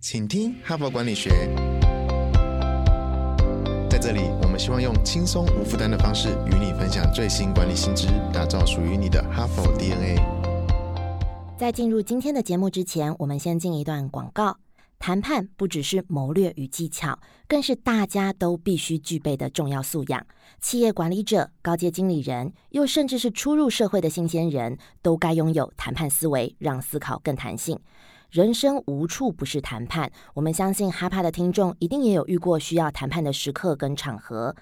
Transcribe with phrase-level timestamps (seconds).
[0.00, 1.30] 请听哈佛管理学。
[3.90, 10.22] 在这里，我们希望用轻松无负担的方式与你分享最新管理新知，打造属于你的哈佛 DNA。
[11.58, 14.58] 在进入今天的节目之前，我们先进一段广告。
[15.00, 20.26] 谈判不只是谋略与技巧，更是大家都必须具备的重要素养。
[20.60, 27.78] 企业管理者、高阶经理人，又甚至是初入社会的新鲜人，都该拥有谈判思维，让思考更弹性。
[28.30, 34.54] 人生无处不是谈判，我们相信哈帕的听众一定也有遇过需要谈判的时刻跟场合。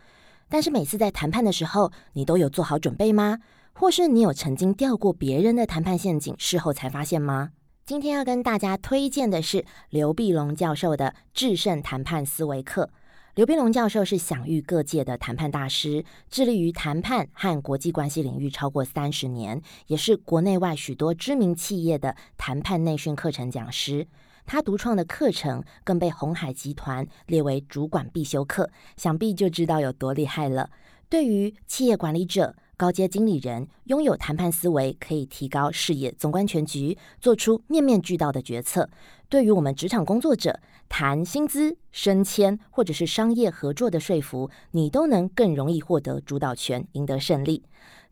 [0.48, 3.40] 但是每次在谈判的时候，你都有做好准备吗？
[3.72, 7.50] 或是你有曾经掉过别人的谈判陷阱，事后才发现吗？
[7.84, 12.90] 今天要跟大家推荐的是刘碧龙教授的制胜谈判思维课。
[13.36, 24.06] 刘斌龙教授是享誉各界的谈判大师，致力于谈判和国际关系领域超过三十年，也是国内外许多知名企业的谈判内训课程讲师。
[24.46, 30.70] 他独创的课程更被红海集团列为主管必修课，想必就知道有多厉害了。
[31.10, 38.88] 对于企业管理者，高阶经理人拥有谈判思维，可以提高视野、纵观全局，做出面面俱到的决策。
[39.28, 47.64] 对于我们职场工作者，谈薪资、升迁或者是商业合作的说服，你都能更容易获得主导权，赢得胜利。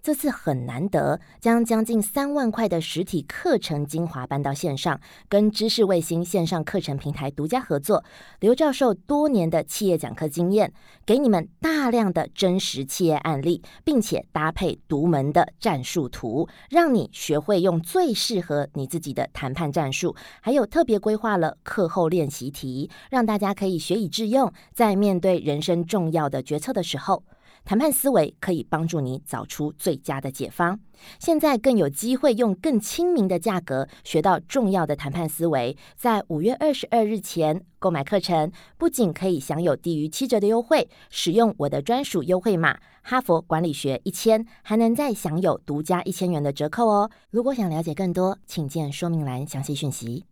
[0.05, 8.05] 这次很难得，将将近三万块的实体课程精华搬到线上，跟知识卫星线上课程平台独家合作。
[8.41, 10.71] 刘教授多年的企业讲课经验，
[11.07, 20.15] 给你们大量的真实企业案例，并且搭配独门的战术图，让你学会用最适合你自己的谈判战术。
[20.43, 27.25] 还有特别规划了课后练习题，让大家可以学以致用，在面对人生重要的决策的时候。
[27.65, 30.79] 谈判思维可以帮助你找出最佳的解方。
[31.19, 35.77] 现在更有机会用更亲民的价格学到重要的谈判思维。
[35.97, 47.11] 在五月二十二日前购买课程，不仅可以享有低于七折的优惠，使用我的专属优惠码“哈佛管理学一千”，还能再享有独家一千元的折扣哦。
[47.31, 50.25] 如果想了解更多，请见说明栏详细讯息。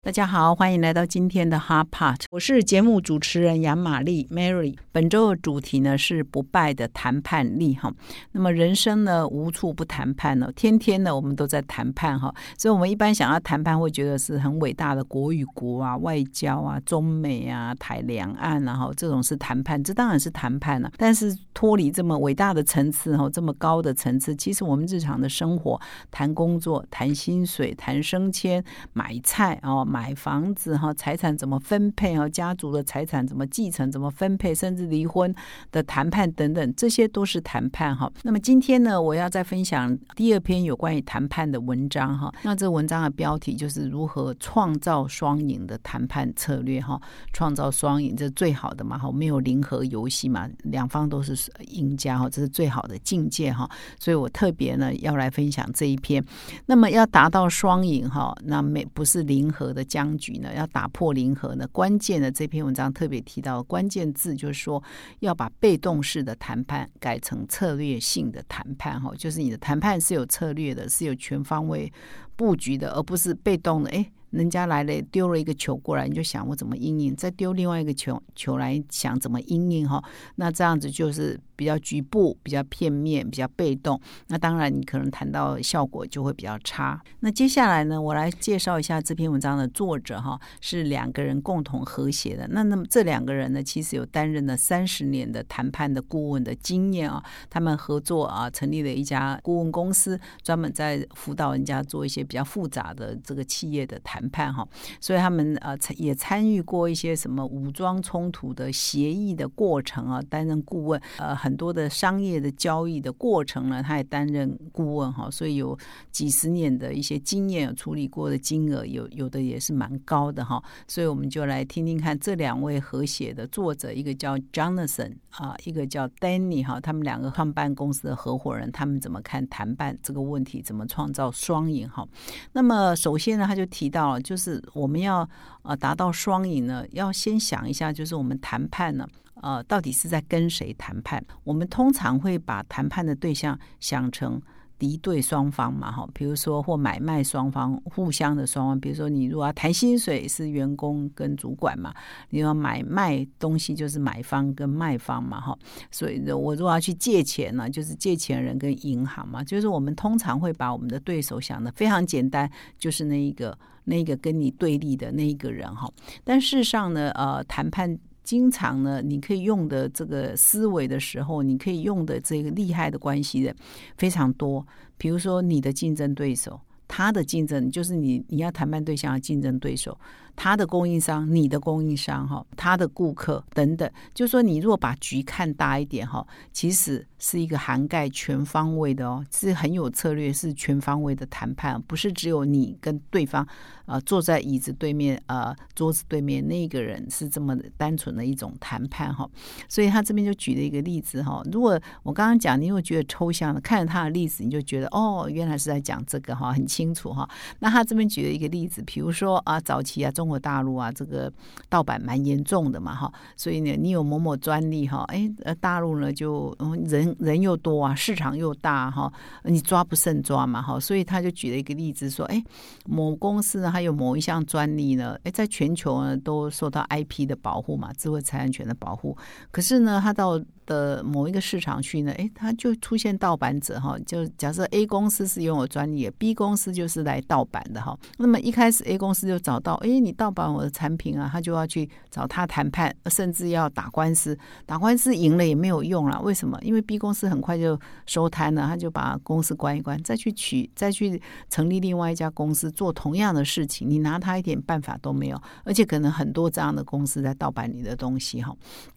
[0.00, 4.76] 大家好，欢迎来到今天的 Hard Part，我是节目主持人杨玛丽 Mary。
[4.92, 7.92] 本周的主题呢是不败的谈判力哈。
[8.30, 12.32] 那么人生呢无处不谈判呢，天天呢我们都在谈判哈。
[12.56, 20.90] 所以我们一般想要谈判，会觉得是很伟大的国与国啊、外交啊、中美啊、台两岸啊哈，这种是谈判，这当然是谈判了。
[20.96, 25.78] 但是脱离这么伟大的层次哈，这么高的层次，其实我们日常的生活，
[26.12, 29.86] 谈工作、谈薪水、谈升迁、买菜哦。
[29.88, 32.28] 买房子哈，财产怎么分配哈？
[32.28, 35.34] 家族的财产怎么继承、怎么分配，甚至离婚
[35.72, 38.12] 的谈判等等，这些都是谈判哈。
[38.22, 42.30] 那么今天呢，我要再分享第二篇有关于谈判的文章哈。
[42.42, 47.00] 那这文章的标题就是如何创造双赢的谈判策略哈。
[47.32, 49.10] 创造双赢，这是最好的嘛哈？
[49.10, 51.34] 没有零和游戏嘛，两方都是
[51.68, 53.66] 赢家哈，这是最好的境界哈。
[53.98, 56.22] 所以我特别呢要来分享这一篇。
[56.66, 59.77] 那么要达到双赢哈，那没不是零和的。
[59.78, 64.82] 的僵局呢，要打破零和呢，关键的这篇文章特别提到关键字，就是说
[65.20, 71.92] 要把被动式的谈判改成策略性的谈判，哈，就是你的谈判是有策略的，是有全方位
[72.34, 74.10] 布局的，而不是被动的，哎。
[74.30, 80.02] 人家来了，丢了一个球过来，你就想我怎么应应；再丢另外一个球球来，想怎么应应哈。
[80.36, 83.98] 那这样子就是比较局部、比较片面、比较被动。
[84.26, 87.00] 那当然，你可能谈到效果就会比较差。
[87.20, 92.46] 那接下来呢，我来介绍一下这篇文章的作者哈，是两个人共同合写的。
[92.48, 97.24] 那那么这两个人呢，其实有担任了三十年的谈判的顾问的经验啊。
[97.48, 104.17] 他们合作啊，成立了一家顾问公司，专门在辅导人家做一些比较复杂的这个企业的谈。
[104.18, 104.66] 谈判哈，
[105.00, 111.00] 所以他们呃也参与过一些什么武装冲突的协议的过程啊，担任顾问。
[111.18, 115.78] 呃，很多的商业的交易的过程呢，他也担任顾问哈，所以有
[116.10, 120.60] 几十年的一些经验，处理过的金额有有的也是蛮高的哈。
[120.88, 132.06] 所以我们就来听听看这两位合写的作者，一个叫 Jonathan 啊，一个叫 Danny 哈，他们两个创办公司的合伙人，他们怎么看谈判这个问题，怎么创造双赢哈？
[132.52, 134.14] 那么首先呢，他就提到。
[134.14, 135.28] 了，就是我们要
[135.62, 139.06] 呃达到双赢呢，要先想一下，就是我们谈判呢，
[139.42, 141.24] 呃，到底是在跟谁谈判？
[141.44, 144.40] 我们通常会把谈判的对象想成
[144.78, 151.92] 敌对双方嘛，哈，比如说或买卖双方互相的双方，比如说你如果要谈薪水是员工跟主管嘛，
[152.30, 155.58] 你要买卖东西就是买方跟卖方嘛，哈，
[155.90, 165.90] 所以我如果要去借钱呢，就是借钱人跟银行嘛，就是我们通常会把我们的对手想的非常简单，就是那一个那个跟你对立的那一个人哈，
[166.22, 167.98] 但事实上呢，呃，谈判。
[168.28, 173.56] 经常呢，你可以用的这个思维的时候，你可以用的这个厉害的关系的
[173.96, 174.62] 非常多。
[174.98, 179.98] 比如说，你的竞争对手，他的竞争就是你你要谈判对象的竞争对手。
[180.40, 193.44] 他的供应商、你的供应商哈，他的顾客等等，就说，你如果把局看大一点哈，其实是一个涵盖全方位的哦，是很有策略，是全方位的谈判，不是只有你跟对方
[193.86, 199.28] 呃坐在椅子对面呃桌子对面那个人是这么单纯的一种谈判哈。
[199.68, 207.28] 所以他这边就举了一个例子哈，如果我刚刚讲，你又觉得抽象的，看着他的例子，你就觉得哦，原来是在讲这个哈，很清楚哈。
[207.58, 210.27] 那他这边举了一个例子，比如说啊，早期啊中。
[210.28, 211.32] 中国大陆啊，这个
[211.70, 216.54] 盗版蛮严重的嘛，哈，所以呢，你有某某专利哈，哎，呃，大陆呢就
[216.84, 219.10] 人人又多啊，市场又大哈，
[219.44, 222.44] 你抓不胜抓嘛，哈，所以他就举了一个例子说，哎，
[222.84, 229.16] 某公司呢，还有某一项专利呢，哎，在全球呢都受到 IP 的保护嘛，智慧财产权的保护，
[229.50, 240.17] 可是呢，他到的某一个市场去呢，哎，他就出现盗版者哈，就假设 A 公司是拥有专利，B 公司就是来盗版的哈，那么一开始 A 公司就找到，哎，你。
[240.18, 244.36] 盗版我的产品啊，他就要去找他谈判，甚至要打官司。
[244.66, 246.58] 打官司赢了也没有用了，为什么？
[246.60, 255.40] 因为 B 公司很快就收摊了，他就把公司关一关，再去取，再去成立另外一家公司做同样的事情，你拿他一点办法都没有。
[255.62, 258.52] 而且可能很多这样的公司在盗版你的东西哈，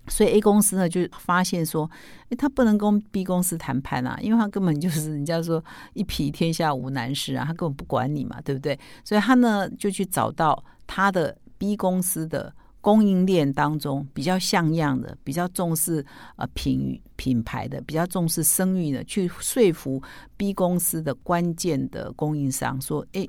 [0.08, 1.88] 所以 A 公司呢就发现说，
[2.30, 5.64] 哎，他不能跟 B 公司谈判啊，因为他根本就是人家说
[5.94, 8.80] 一匹天下无难事啊，他根本不管你嘛，对不对？
[9.04, 10.64] 所以他呢就去找到。
[10.94, 16.06] 他的 B 公司的供应链当中比较像样的、比较重视
[16.36, 20.04] 呃品品牌的、比较重视声誉的，去说服
[20.36, 23.26] B 公司的关键的供应商说：“哎。”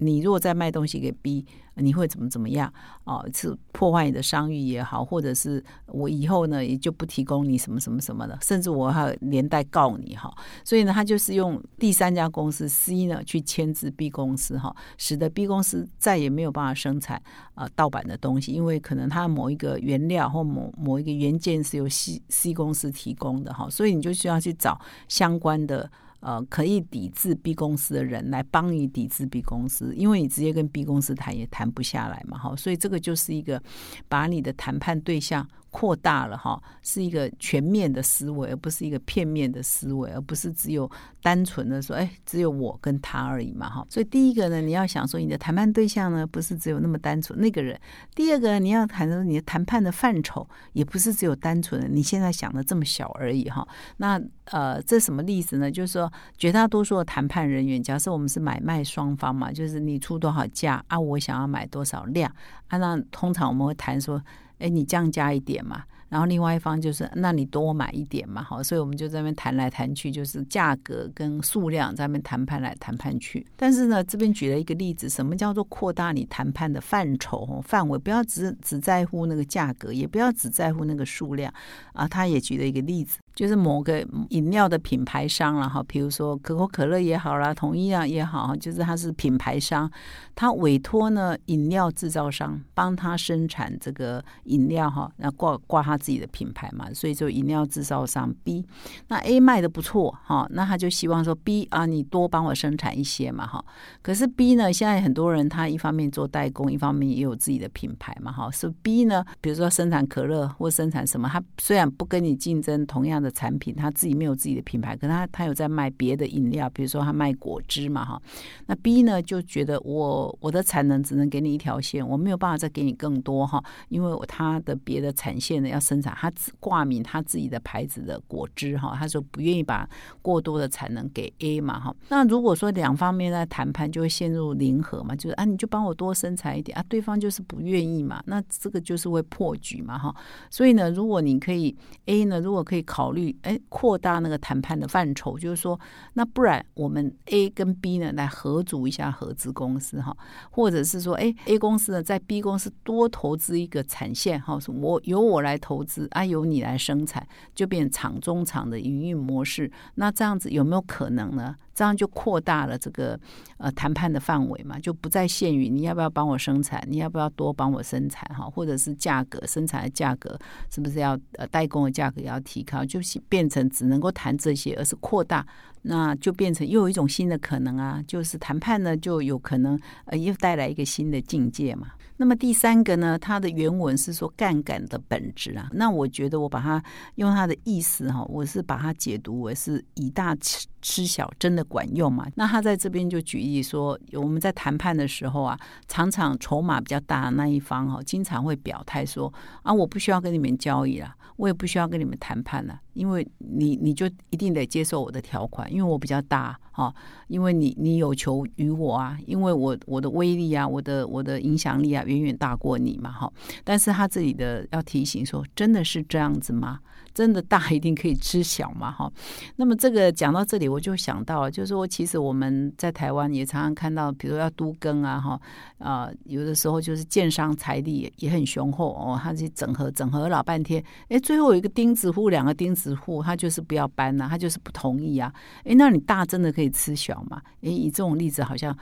[0.00, 1.44] 你如果再卖东西给 B，
[1.74, 2.72] 你会怎么怎么样？
[3.04, 10.34] 哦，是破坏你的商誉也好，或者是我以后呢也就不提供你什么什么什么的，甚至我还连带告你哈。
[10.64, 17.22] 所以呢，他就是用第三家公司 C 呢去牵制 B 公司哈，使得 B 公司再也没有办法生产
[17.54, 25.90] 啊盗版的东西，因为可能它某一个原料或某某一个原件是由 C C 公司提供的哈，所以你就需要去找相关的。
[26.20, 33.62] 呃，可以抵制 B 公司的人来帮你抵制 B 公司，因为你直接跟 B 公司谈也谈不下来嘛，哈，所以这个就是一个
[34.08, 35.46] 把你的谈判对象。
[35.72, 40.90] 扩大了哈，是一个全面的思维，而不是一个片面的思维，而不是只有
[41.22, 43.86] 单纯的说，哎，只有我跟他而已嘛哈。
[43.88, 47.78] 所以第一个呢，你要想说你的谈判对象呢，不是只有那么单纯那个人；
[48.16, 53.64] 第二个，你要谈说你的谈判的范畴，也不是只有单纯的你现在想的这么小而已哈。
[53.98, 55.70] 那呃，这什么例子呢？
[55.70, 62.30] 就是说，绝大多数的谈判人员，假设我们是买卖双方嘛，就是你出多少价啊，我想要买多少量
[62.68, 64.22] 啊，那通常我们会谈说。
[64.60, 65.82] 哎，你降价一点嘛。
[66.10, 73.46] 然后另外一方就是，那你多买一点嘛，好，所以我们就在那边谈来谈去，就是价格跟数量在那边谈判来谈判去。
[73.56, 77.96] 但是呢，这边举了一个例子，什么叫做扩大你谈判的范畴范围？
[77.96, 81.50] 不要只只在乎那个价格，也不要只在乎那个数量
[81.94, 82.06] 啊。
[82.06, 89.88] 他也举了一个例子，就是某个饮料的品牌商了哈，比如说可口可乐也好啦，统一啊也好，就是他是品牌商，
[90.34, 96.00] 他委托呢饮料制造商帮他生产这个饮料哈，那挂挂他。
[96.00, 98.64] 自己的品牌嘛，所以就饮料制造商 B，
[99.08, 103.62] 那 A 卖的不错哈，那他就希望说 B 啊，你多帮我生产一些嘛哈。
[104.00, 108.50] 可是 B 呢，现在很多人他一方面做代工，一方面也有自己的品牌嘛哈。
[108.50, 118.22] 是 B 呢，比如说生产可乐或生产什么，他虽然不跟你竞争同样的产品，他自己没有自己的品牌，可他他有在卖别的饮料，比如说他卖果汁嘛哈。
[118.66, 125.78] 那 B 呢就觉得我我的产能只能给你一条线，我没有办法再给你更多哈，因为他的别的产线呢要。
[125.90, 129.88] 生产他只挂名他自己的牌子的果汁哈，他说不愿意把
[130.22, 131.92] 过多的产能给 A 嘛哈。
[132.10, 140.14] 那如果说两方面在谈判，就会陷入零和嘛，就是啊你就帮我多生产一点啊，对方就是不愿意嘛，那这个就是会破局嘛哈。
[140.50, 145.78] 所以呢，如果你可以 A 呢，如果可以考考虑哎扩大那个谈判的范畴，就是说
[146.14, 150.16] 那不然我们 A 跟 B 呢来合组一下合资公司哈，
[150.50, 155.60] 或者是说哎 A 公司呢在 B 公司多投资一个产线哈，我由我来。
[155.60, 159.70] 投资啊，由你来生产，就变厂中厂的营运模式。
[159.96, 161.54] 那这样子有没有可能呢？
[161.80, 163.18] 这样就扩大了这个
[163.56, 170.38] 呃谈判的范围嘛，就不再限于你要不要帮我生产，你要不要多帮我生产哈，或者是价格生产的价格
[170.70, 175.46] 是不是要呃代工的价格要提高，就是变成只能够谈这些，而是扩大。
[175.82, 181.92] 那就变成又有一种新的可能啊，就是谈判呢就有可能呃又带来一个新的境界嘛。
[182.20, 185.70] 那么第三个呢，它的原文是说杠杆的本质啊。
[185.72, 186.82] 那我觉得我把它
[187.14, 192.26] 用它的意思哈，我是把它解读为是以大吃吃小，真的管用嘛？
[192.34, 195.58] 那他在这边就举例说，我们在谈判的时候啊，
[195.88, 201.14] 常常筹码比较大的那一方哈，经常会表态说啊，我不需要跟你们交易了。
[201.36, 206.94] 我也不需要跟你们谈判了，因为你你就一定得接受我的条款，因为我比较大哈，
[207.28, 213.32] 因为你你有求于我啊，因为我我的威力啊，我的我的影响力啊，远远大过你嘛哈。
[213.64, 216.80] 但是他这里的要提醒说，真的是这样子吗？
[217.12, 219.12] 真的大一定可以吃小嘛哈？
[219.56, 225.40] 那么这个讲到这里，我就想到，就是说，其实我们在台湾也常常看到，比如要都更啊哈
[225.78, 231.18] 啊，有的时候就是建商财力也很雄厚哦，他去整合整合老半天，哎。
[231.20, 235.32] 最后有一个钉子户，两个钉子户，他就是不要搬呐，他就是不同意啊。
[235.64, 237.40] 诶，那你大真的可以吃小吗？
[237.60, 238.76] 诶，以这种例子好像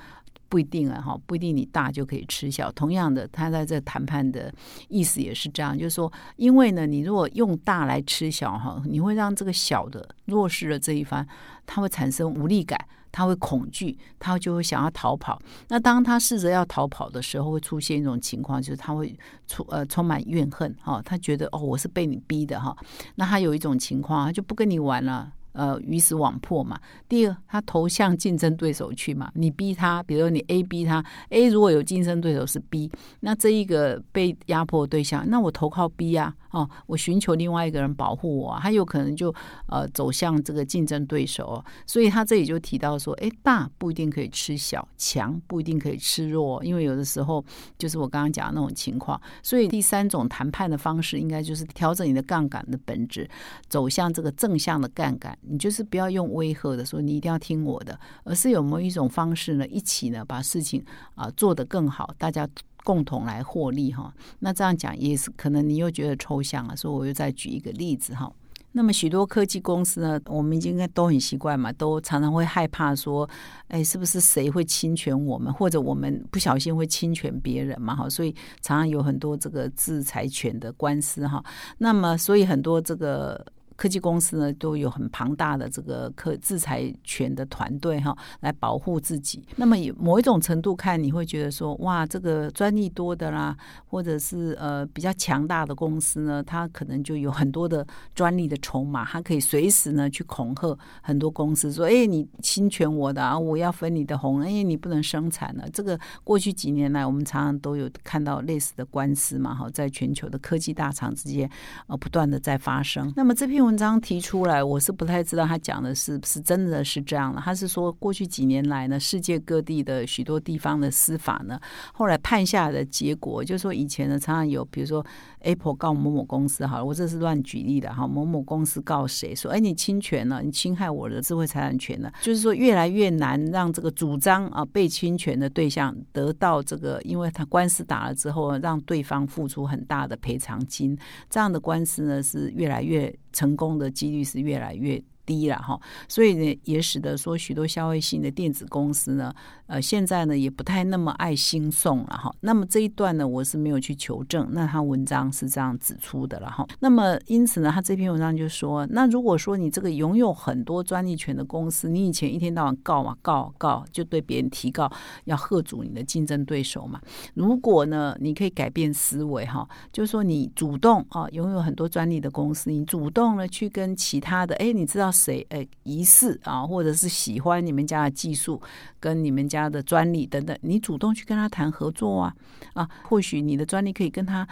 [0.48, 2.70] 不一定啊，哈，不一定你大就可以吃小。
[2.72, 4.52] 同样的，他在这谈判的
[4.88, 11.26] 意思也是这样，就是说，因为呢，你如果用大来吃小哈，你会让这个小的弱势的这一方，
[11.66, 12.78] 他会产生无力感。
[13.10, 15.40] 他会恐惧，他就会想要逃跑。
[15.68, 21.00] 那当他试着要逃跑的时候，会出现一种情况，就是他会充呃充满怨恨哈。
[21.04, 22.76] 他觉得哦，我是被你逼的哈。
[23.16, 25.32] 那他有一种情况，他就不跟你玩了。
[25.52, 26.78] 呃，鱼死网破嘛。
[27.08, 29.30] 第二，他投向竞争对手去嘛。
[29.34, 32.90] 你逼他，比如你 A 逼他，A 如果有竞争对手是 B，
[33.20, 36.34] 那这一个被压迫对象，那我投靠 B 啊。
[36.50, 39.32] 哦，我寻求另外一个人保护我，他有可能就
[39.66, 47.44] 呃走向这个竞争对手，所以他这里就提到说，哎，大不一定可以吃小，强不一定可以吃弱，因为有的时候
[47.76, 49.20] 就是我刚刚讲的那种情况。
[49.42, 53.28] 所以第三种谈判的方式，应该就是调整你的杠杆的本质，
[53.68, 55.37] 走向这个正向的杠杆。
[55.42, 62.48] 你就是不要用威吓的说你一定要听我的，而是有没有一种方式呢，一起呢把事情啊做得更好，大家。
[62.84, 68.32] 共同来获利哈，那这样讲也是可能你又觉得抽象啊，所以我又再举一个例子哈。
[68.72, 73.28] 那么许多科技公司呢，我们应该都很习惯嘛，都常常会害怕说，
[73.66, 77.94] 哎，是不是谁会侵权我们，或者我们不小心会侵权别人嘛？
[77.94, 81.44] 哈，所以常常有很多这个制裁权的官司哈。
[81.76, 83.44] 那么，所以很多这个。
[83.78, 89.46] 科技公司呢都有很庞大的这个可制裁权的团队哈，来保护自己。
[89.54, 93.56] 那么某一种程度看，你会觉得说，哇，这个专利多的啦，
[93.86, 105.70] 或者是呃比较强大的公司呢，它可能就有很多的专利的筹码，它可以随时呢去恐吓很多公司说，哎，你侵权我的啊，我要分你的红，哎，你不能生产了。
[105.72, 111.48] 这个过去几年来，我们常常都有看到类似的官司嘛，哈，在全球的科技大厂之间
[111.86, 113.12] 呃不断的在发生。
[113.14, 113.67] 那么这篇。
[113.68, 117.38] 文章提出来，我是不太知道他讲的是不是真的是这样的。
[117.38, 121.60] 他是说，过去几年来呢，世界各地的许多地方的司法呢，
[121.92, 125.04] 后来判下的结果，就是说以前呢，常常有，比如说
[125.40, 140.96] Apple 告某某公司，好了，我这是乱举例的哈，某某公司告谁说，哎，你侵权了，你侵害我的智慧财产权了，就是说越来越难让这个主张啊被侵权的对象得到这个，因为他官司打了之后，让对方付出很大的赔偿金，
[141.28, 143.14] 这样的官司呢是越来越。
[143.30, 145.02] 成功的几率是越来越。
[145.28, 149.30] 低了哈，所以呢，也使得说许多消费性的电子公司呢，
[149.66, 152.34] 呃，现在呢也不太那么爱新送了哈。
[152.40, 156.66] 那么这一段呢，我是没有去求证，那他文章是这样指出的了哈。
[156.80, 164.90] 那么因此呢，他这篇文章就说，那如果说你这个拥有很多专利权的公司，你以前一天到晚告嘛告告，就对别人提告，
[165.26, 166.98] 要喝阻你的竞争对手嘛。
[167.34, 175.12] 如果呢，你可以改变思维哈，就说你主动啊，拥有很多专利的公司，你主动呢去跟其他的，哎，你知道。
[175.18, 178.60] 谁诶疑似啊，或者是喜欢你们家的技术
[179.00, 182.34] 跟你们家的专利等等，你主动去跟他谈合作啊
[182.74, 184.46] 啊，或许你的专利可以跟他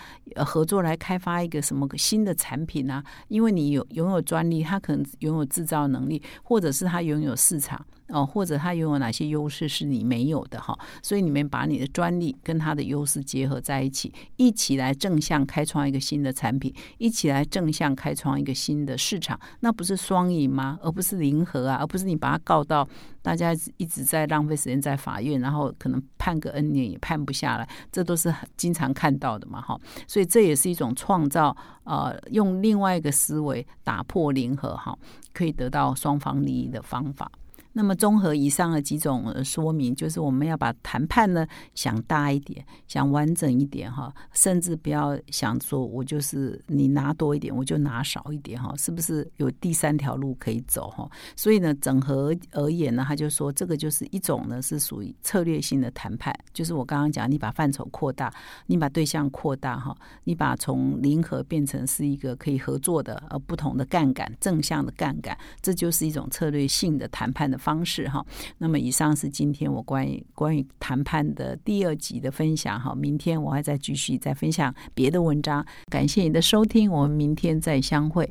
[0.44, 7.87] 合作来开发一个什么新的产品啊，因为你有拥有专利，他可能拥有制造能力，或者是他拥有市场。
[8.08, 10.78] 哦，或者他拥有哪些优势是你没有的哈？
[11.02, 20.78] 所以你们把你的专利跟他的优势结合在一起，一起来正向开创一个新的产品，一起来正向开创一个新的市场，那不是双赢吗？
[20.82, 22.88] 而不是零和啊，而不是你把他告到
[23.22, 29.76] 大家一直在浪费时间在法院，然后可能判个 N 年也判不下来，这都是经常看到的嘛哈。
[30.06, 34.96] 所以这也是一种创造，呃，用另外一个思维打破零和哈，
[35.32, 37.30] 可以得到双方利益的方法。
[37.78, 51.06] 那么综合以上的几种说明，就是我们要把谈判呢想大一点，想完整一点哈，甚至不要想说我就是你拿多一点，我就拿少一点哈，是不是有第三条路可以走哈？
[51.37, 58.33] 所以呢，整合而言呢，他就说这个就是一种呢是属于策略性的谈判，就是我刚刚讲，你把范畴扩大，
[58.68, 67.59] 你把对象扩大哈，你把从零和变成是一个可以合作的呃不同的杠杆，正向的杠杆，这就是一种策略性的谈判的。
[67.66, 68.25] 方式哈，
[68.58, 75.66] 那么以上是今天我关于关于谈判的第二集的分享哈，明天我还再继续再分享别的文章。
[75.90, 78.30] 感谢你的收听，我们明天再相会。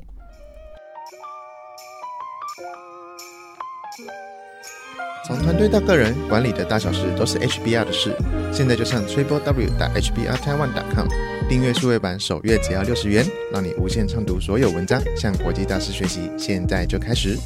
[5.27, 8.15] 从团队到个人，管理的大小事都是 HBR 的事。
[8.53, 11.07] 现在就上 triple w 打 hbr taiwan com
[11.49, 16.31] 订阅数位版，首月只要六十元，让你无限畅读所有文章，向国际大师学习。
[16.37, 17.37] 现在就开始。